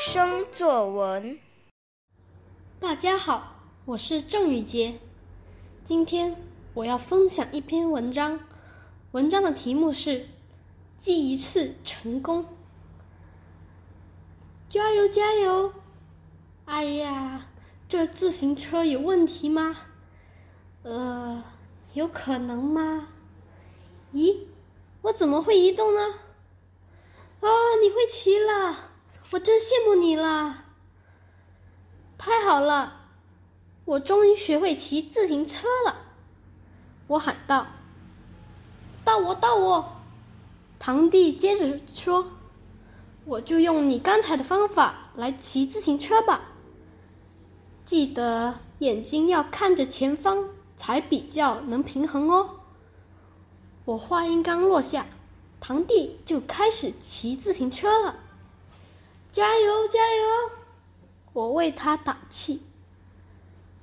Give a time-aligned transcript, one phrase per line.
[0.00, 1.38] 生作文。
[2.80, 4.98] 大家好，我是郑宇杰，
[5.84, 6.34] 今天
[6.72, 8.40] 我要分享一篇文章，
[9.12, 10.26] 文章的题目是
[10.96, 12.46] “记一次成功”。
[14.70, 15.74] 加油加油！
[16.64, 17.48] 哎呀，
[17.86, 19.82] 这自行车有问题吗？
[20.82, 21.44] 呃，
[21.92, 23.08] 有可能吗？
[24.14, 24.46] 咦，
[25.02, 26.00] 我怎么会移动呢？
[27.40, 27.48] 啊，
[27.82, 28.89] 你会骑了，
[29.32, 30.64] 我真羡慕你了。
[32.18, 33.00] 太好了，
[33.84, 35.96] 我终于学会骑自行车了！
[37.06, 37.66] 我喊道
[39.04, 39.92] ：“到我，到我！”
[40.78, 42.32] 堂弟接着说
[43.24, 46.42] ：“我就用你刚才的方法来骑自行车吧。
[47.84, 52.56] 记得眼睛要看着前方，才比较能平衡哦。”
[53.86, 55.06] 我话音刚落下，
[55.60, 58.16] 堂弟就开始骑自行车了。
[59.32, 60.50] 加油，加油！
[61.32, 62.62] 我为他打气。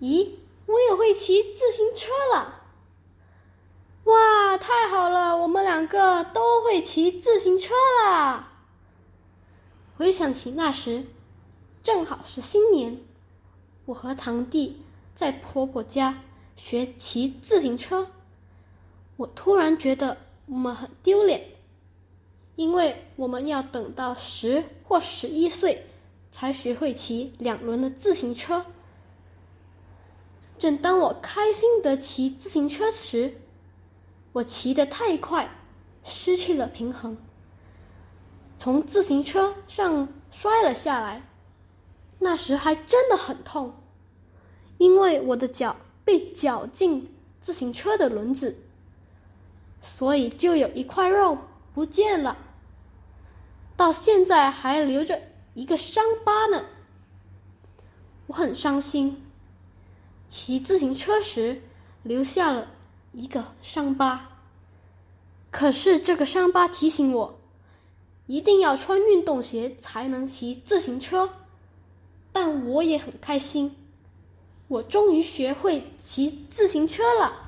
[0.00, 0.30] 咦，
[0.66, 2.62] 我也会骑自行车了！
[4.04, 8.48] 哇，太好了，我们两个都会骑自行车了！
[9.96, 11.06] 回想起那时，
[11.82, 13.00] 正好是新年，
[13.86, 14.82] 我和堂弟
[15.14, 16.22] 在婆婆家
[16.56, 18.10] 学骑自行车。
[19.16, 20.16] 我突然觉得
[20.46, 21.57] 我们很丢脸，
[22.58, 25.86] 因为我们要等到十或十一岁
[26.32, 28.66] 才学会骑两轮的自行车。
[30.58, 33.36] 正当我开心的骑自行车时，
[34.32, 35.48] 我骑得太快，
[36.02, 37.16] 失去了平衡，
[38.56, 41.22] 从自行车上摔了下来。
[42.18, 43.72] 那时还真的很痛，
[44.78, 48.56] 因为我的脚被绞进自行车的轮子。
[49.80, 51.38] 所以就有一块肉
[51.72, 52.36] 不见了，
[53.78, 55.22] 到现在还留着
[55.54, 56.66] 一个伤疤呢。
[58.26, 59.24] 我很伤心，
[60.26, 61.62] 骑自行车时
[62.02, 62.72] 留下了
[63.12, 64.40] 一个伤疤。
[65.52, 67.38] 可是这个伤疤提醒我，
[68.26, 71.30] 一定要穿运动鞋才能骑自行车。
[72.32, 73.76] 但我也很开心，
[74.66, 77.47] 我终于学会骑自行车了。